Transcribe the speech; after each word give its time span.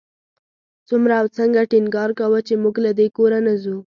څومره 0.87 1.13
او 1.21 1.25
څنګه 1.37 1.69
ټینګار 1.71 2.09
کاوه 2.19 2.39
چې 2.47 2.53
موږ 2.63 2.75
له 2.85 2.91
دې 2.99 3.07
کوره 3.17 3.39
نه 3.47 3.53
ځو. 3.63 3.77